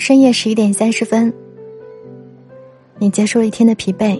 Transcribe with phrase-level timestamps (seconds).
[0.00, 1.30] 深夜十一点三十分，
[2.98, 4.18] 你结束了一天的疲惫。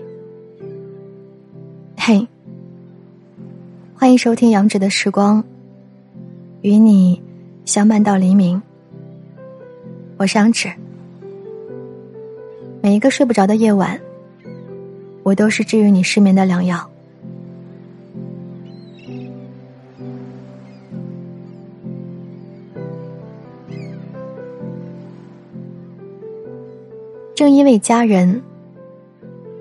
[1.96, 2.28] 嘿，
[3.94, 5.42] 欢迎收听杨子的时光，
[6.60, 7.20] 与你
[7.64, 8.60] 相伴到黎明。
[10.18, 10.68] 我是杨子，
[12.82, 13.98] 每一个睡不着的夜晚，
[15.22, 16.89] 我都是治愈你失眠的良药。
[27.70, 28.42] 为家人，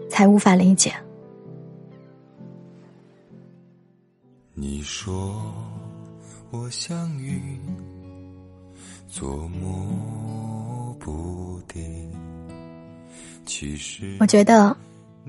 [0.10, 0.92] 才无法理解。
[4.56, 5.40] 你说
[6.50, 7.40] 我像云，
[9.08, 12.12] 捉摸不定。
[13.46, 14.76] 其实，我觉得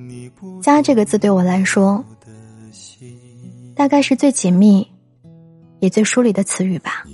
[0.64, 2.02] “家”这个字对我来说，
[3.76, 4.90] 大概是最紧密，
[5.80, 7.04] 也最疏离的词语吧。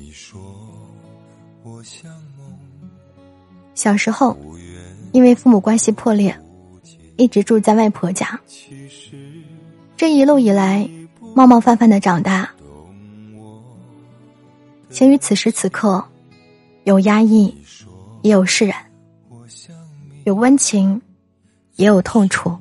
[3.77, 4.37] 小时候。
[5.13, 6.37] 因为父母关系破裂，
[7.17, 8.39] 一直住在外婆家。
[9.97, 10.87] 这一路以来，
[11.35, 12.51] 冒冒犯犯的长大，
[14.91, 16.05] 咸于此时此刻，
[16.85, 17.57] 有压抑，
[18.21, 18.77] 也有释然，
[20.25, 21.01] 有温情，
[21.77, 22.55] 也有痛楚。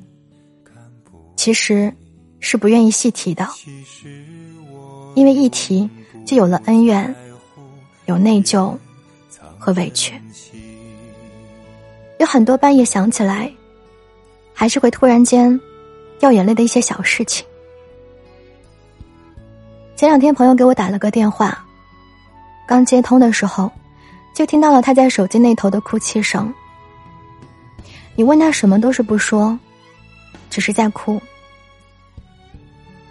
[1.36, 1.92] 其实，
[2.40, 3.46] 是不愿意细提的，
[5.14, 5.86] 因为一提
[6.24, 7.14] 就有了恩怨，
[8.06, 8.74] 有内疚
[9.58, 10.14] 和委屈。
[12.18, 13.52] 有很多半夜想起来，
[14.54, 15.58] 还是会突然间
[16.18, 17.46] 掉眼泪的一些小事情。
[19.96, 21.64] 前两天朋友给我打了个电话，
[22.66, 23.70] 刚接通的时候，
[24.34, 26.52] 就听到了他在手机那头的哭泣声。
[28.14, 29.58] 你问他什么都是不说，
[30.48, 31.20] 只是在哭。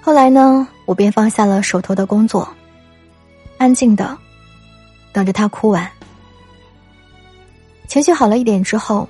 [0.02, 2.47] 后来呢，我便放下了手头的工作，
[3.58, 4.17] 安静的
[5.14, 5.88] 等着他哭完。
[7.95, 9.07] 情绪好了一点之后，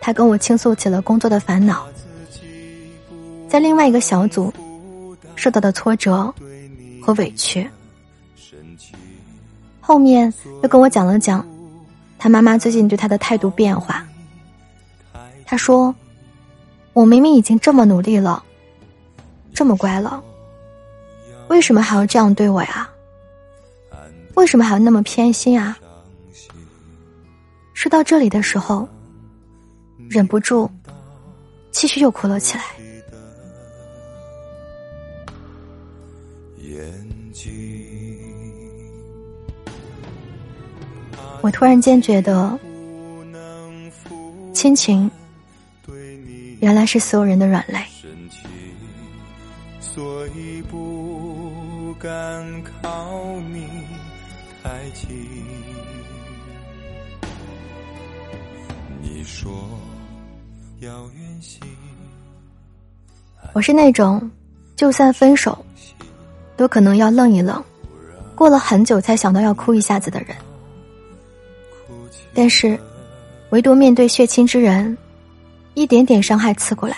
[0.00, 1.86] 他跟我倾诉起了工作的烦恼，
[3.48, 4.52] 在另外一个小组
[5.36, 6.34] 受到的挫折
[7.00, 7.70] 和委屈。
[9.80, 11.46] 后面又跟我讲了讲
[12.18, 14.04] 他妈妈最近对他的态度变化。
[15.44, 15.94] 他说
[16.92, 18.42] ：“我明明已经这么努力了，
[19.54, 20.20] 这么乖了，
[21.46, 22.90] 为什么还要这样对我呀？
[24.34, 25.78] 为什么还要那么偏心啊？”
[27.80, 28.86] 说到这里的时候，
[30.10, 30.68] 忍不住，
[31.70, 32.64] 继续又哭了起来。
[41.40, 42.58] 我突然间觉得，
[44.52, 45.10] 亲情
[46.60, 47.82] 原来是所有人的软肋。
[49.80, 53.66] 所以不敢靠你
[54.62, 55.08] 太近。
[59.02, 59.50] 你说
[60.80, 61.60] 要远行
[63.52, 64.30] 我是那种，
[64.76, 65.64] 就算分手，
[66.56, 67.62] 都可能要愣一愣，
[68.34, 70.36] 过了很久才想到要哭一下子的人。
[72.32, 72.78] 但是，
[73.50, 74.96] 唯独面对血亲之人，
[75.74, 76.96] 一点点伤害刺过来，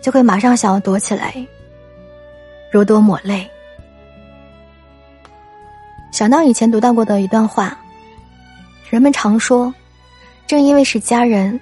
[0.00, 1.34] 就会马上想要躲起来，
[2.70, 3.48] 如多抹泪。
[6.12, 7.76] 想到以前读到过的一段话，
[8.90, 9.72] 人们常说。
[10.48, 11.60] 正因为是家人，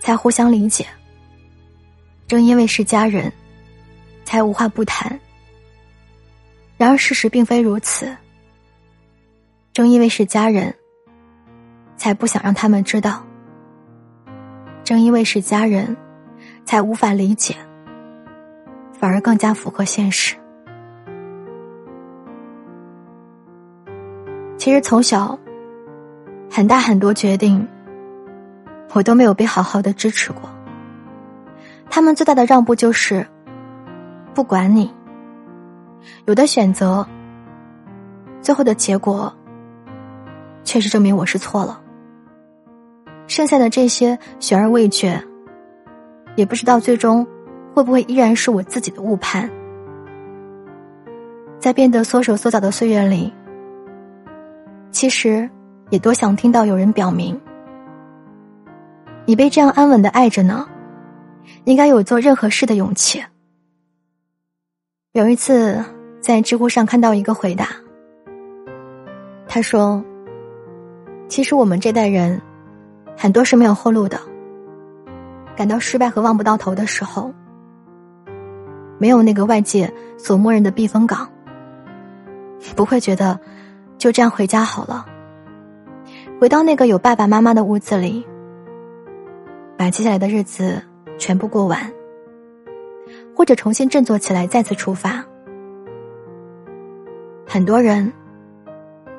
[0.00, 0.84] 才互相理解；
[2.26, 3.32] 正因为是家人，
[4.24, 5.20] 才无话不谈。
[6.76, 8.12] 然而事实并非如此。
[9.72, 10.74] 正因为是家人，
[11.96, 13.24] 才不想让他们知道；
[14.82, 15.96] 正因为是家人，
[16.64, 17.54] 才无法理解，
[18.98, 20.34] 反而更加符合现实。
[24.56, 25.38] 其实从小，
[26.50, 27.64] 很大很多决定。
[28.92, 30.48] 我都没有被好好的支持过。
[31.90, 33.26] 他们最大的让步就是
[34.34, 34.92] 不管你。
[36.26, 37.06] 有的选择，
[38.40, 39.32] 最后的结果，
[40.64, 41.80] 确实证明我是错了。
[43.26, 45.22] 剩下的这些悬而未决，
[46.36, 47.26] 也不知道最终
[47.74, 49.50] 会不会依然是我自己的误判。
[51.58, 53.32] 在变得缩手缩脚的岁月里，
[54.90, 55.50] 其实
[55.90, 57.38] 也多想听到有人表明。
[59.28, 60.66] 你被这样安稳的爱着呢，
[61.64, 63.22] 应该有做任何事的勇气。
[65.12, 65.84] 有一次
[66.18, 67.68] 在知乎上看到一个回答，
[69.46, 70.02] 他说
[71.28, 72.40] ：“其实我们这代人，
[73.18, 74.18] 很多是没有后路的。
[75.54, 77.30] 感到失败和望不到头的时候，
[78.96, 81.28] 没有那个外界所默认的避风港，
[82.74, 83.38] 不会觉得
[83.98, 85.04] 就这样回家好了。
[86.40, 88.26] 回到那个有爸爸妈妈的屋子里，
[89.78, 90.82] 把接下来的日子
[91.18, 91.80] 全部过完，
[93.34, 95.24] 或者重新振作起来，再次出发。
[97.46, 98.12] 很多人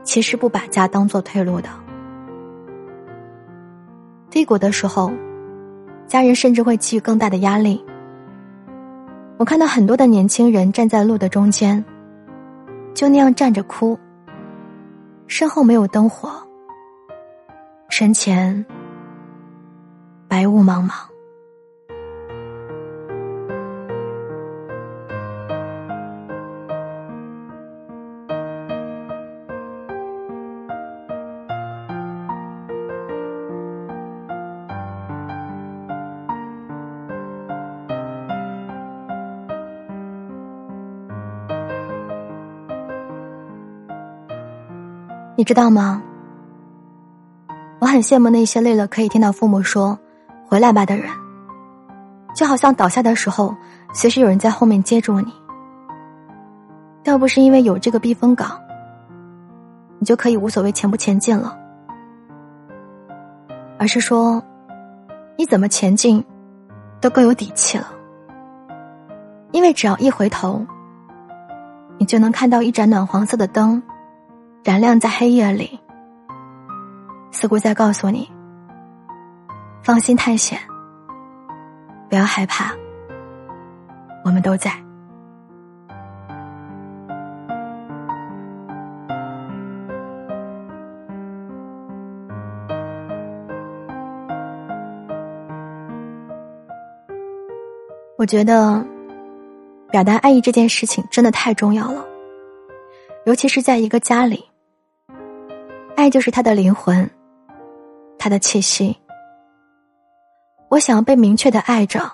[0.03, 1.69] 其实不把家当做退路的，
[4.29, 5.13] 低谷的时候，
[6.07, 7.81] 家人甚至会给予更大的压力。
[9.37, 11.81] 我看到很多的年轻人站在路的中间，
[12.93, 13.97] 就那样站着哭，
[15.25, 16.29] 身后没有灯火。
[17.87, 18.65] 身前
[20.29, 20.93] 白雾茫茫。
[45.35, 46.03] 你知道吗？
[47.79, 49.97] 我很羡慕那些累了可以听到父母说
[50.49, 51.07] “回来吧”的人，
[52.35, 53.55] 就好像倒下的时候，
[53.93, 55.31] 随时有人在后面接住你。
[57.03, 58.59] 倒不是因为有这个避风港，
[59.99, 61.57] 你就可以无所谓前不前进了，
[63.77, 64.41] 而是说，
[65.37, 66.23] 你怎么前进，
[66.99, 67.87] 都更有底气了。
[69.51, 70.65] 因为只要一回头，
[71.97, 73.81] 你就能看到一盏暖黄色的灯，
[74.63, 75.79] 燃亮在黑夜里。
[77.31, 78.29] 似乎在告诉你
[79.81, 80.59] ：“放心探险，
[82.09, 82.73] 不要害怕，
[84.23, 84.71] 我们都在。”
[98.17, 98.85] 我觉得，
[99.89, 102.05] 表达爱意这件事情真的太重要了，
[103.25, 104.43] 尤其是在一个家里，
[105.95, 107.09] 爱就是他的灵魂。
[108.21, 108.97] 他的气息，
[110.69, 112.11] 我想要被明确的爱着，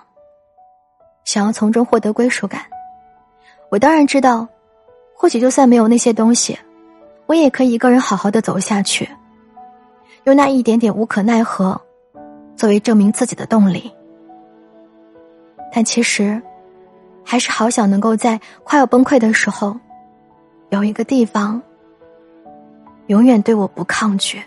[1.24, 2.62] 想要从中获得归属感。
[3.68, 4.48] 我当然知道，
[5.14, 6.58] 或许就算没有那些东西，
[7.26, 9.08] 我也可以一个人好好的走下去，
[10.24, 11.78] 用那一点点无可奈何，
[12.56, 13.92] 作为证明自己的动力。
[15.72, 16.40] 但其实，
[17.22, 19.76] 还是好想能够在快要崩溃的时候，
[20.70, 21.60] 有一个地方，
[23.08, 24.40] 永远对我不抗拒。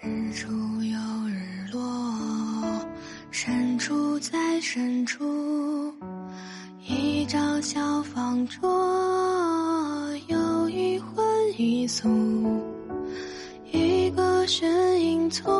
[0.00, 0.48] 日出，
[3.34, 5.90] 深处在深处，
[6.86, 8.68] 一张小方桌，
[10.26, 11.24] 有一荤
[11.56, 12.62] 一素，
[13.72, 15.50] 一个身影从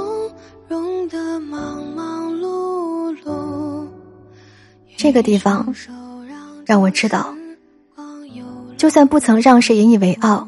[0.69, 3.89] 容的忙忙碌碌。
[4.99, 5.75] 这个地方
[6.67, 7.35] 让我知道，
[8.77, 10.47] 就算不曾让谁引以为傲，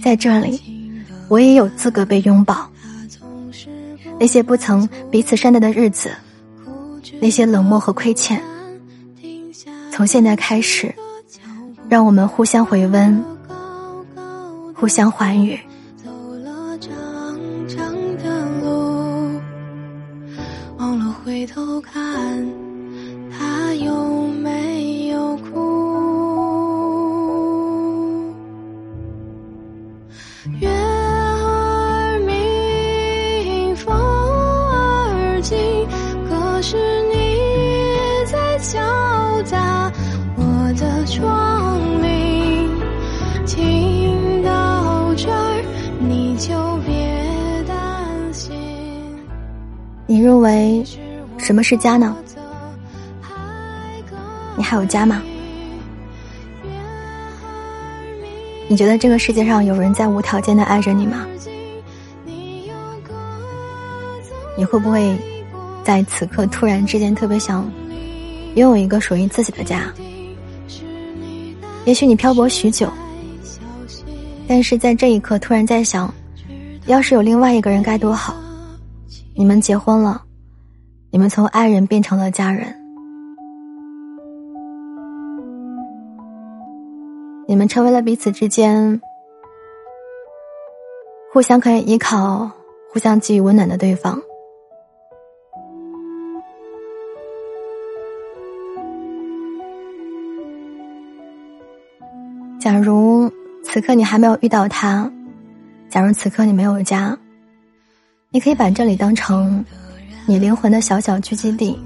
[0.00, 0.62] 在这里。
[1.28, 2.70] 我也有资格被拥抱。
[4.18, 6.10] 那些不曾彼此善待的日子，
[7.20, 8.42] 那些冷漠和亏欠，
[9.92, 10.94] 从现在开始，
[11.88, 13.22] 让我们互相回温，
[14.74, 15.58] 互相欢愉。
[20.78, 22.02] 忘了回头看，
[23.30, 25.75] 他有没有哭？
[41.16, 42.68] 窗棂
[43.46, 45.64] 听到这儿
[50.06, 50.84] 你认为
[51.38, 52.14] 什么是家呢？
[54.58, 55.22] 你还有家吗？
[58.68, 61.26] 你觉得这个世界上有人在无条件的爱着你吗？
[64.54, 65.16] 你会不会
[65.82, 67.68] 在此刻突然之间特别想
[68.54, 69.90] 拥有一个属于自己的家？
[71.86, 72.90] 也许你漂泊许久，
[74.48, 76.12] 但是在这一刻突然在想，
[76.86, 78.34] 要是有另外一个人该多好。
[79.36, 80.20] 你们结婚了，
[81.10, 82.74] 你们从爱人变成了家人，
[87.46, 89.00] 你们成为了彼此之间
[91.32, 92.50] 互相可以依靠、
[92.92, 94.20] 互相给予温暖的对方。
[102.66, 103.32] 假如
[103.62, 105.08] 此刻你还没有遇到他，
[105.88, 107.16] 假如此刻你没有家。
[108.30, 109.64] 你可以把这里当成
[110.26, 111.78] 你灵魂的小小聚集地，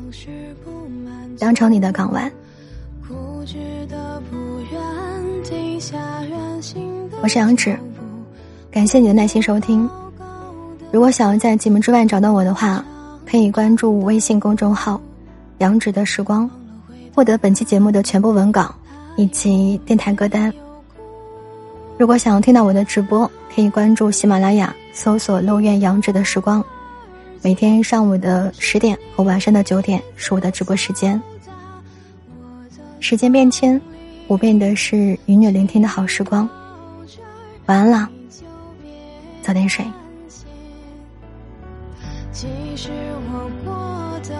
[1.38, 2.32] 当成你的港湾。
[7.20, 7.78] 我是杨芷，
[8.70, 9.86] 感谢你的耐心收听。
[10.90, 12.82] 如果想要在节目之外找到我的话，
[13.30, 14.98] 可以关注微信公众号
[15.60, 16.50] “杨芷的时光”，
[17.14, 18.74] 获得本期节目的全部文稿
[19.18, 20.50] 以及电台歌单。
[22.00, 26.64] 如果想要听到我的直播，可以关注喜马拉雅，搜索“漏院杨芷的时光”。
[27.44, 31.20] 每天上午的十点和晚上的九点是我的直播时间。
[33.00, 33.78] 时间变迁，
[34.26, 36.48] 不变的是与你聆听的好时光。
[37.66, 38.08] 晚安了，
[39.42, 39.84] 早点睡。
[42.32, 42.88] 其实
[43.30, 44.34] 我过得